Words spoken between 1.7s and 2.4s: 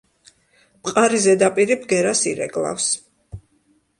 ბგერას